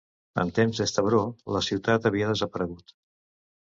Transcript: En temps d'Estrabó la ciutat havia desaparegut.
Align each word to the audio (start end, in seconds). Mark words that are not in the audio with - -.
En 0.43 0.51
temps 0.59 0.79
d'Estrabó 0.83 1.21
la 1.59 1.63
ciutat 1.69 2.11
havia 2.13 2.35
desaparegut. 2.35 3.01